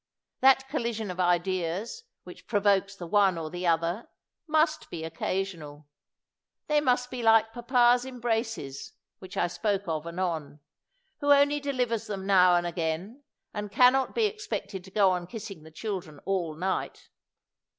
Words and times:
That 0.39 0.67
collision 0.67 1.11
of 1.11 1.19
ideas, 1.19 2.05
which 2.23 2.47
provokes 2.47 2.95
the 2.95 3.05
one 3.05 3.37
or 3.37 3.51
the 3.51 3.67
other, 3.67 4.09
must 4.47 4.89
be 4.89 5.03
occasional. 5.03 5.87
They 6.65 6.81
must 6.81 7.11
be 7.11 7.21
like 7.21 7.53
papa's 7.53 8.03
embraces, 8.03 8.93
which 9.19 9.37
I 9.37 9.45
spoke 9.45 9.87
of 9.87 10.07
anon, 10.07 10.59
who 11.19 11.31
only 11.31 11.59
delivers 11.59 12.07
them 12.07 12.25
now 12.25 12.55
and 12.55 12.65
again, 12.65 13.21
and 13.53 13.71
can 13.71 13.93
not 13.93 14.15
be 14.15 14.25
expected 14.25 14.83
to 14.85 14.89
go 14.89 15.11
on 15.11 15.27
kissing 15.27 15.61
the 15.61 15.69
children 15.69 16.17
all 16.25 16.55
night. 16.55 17.09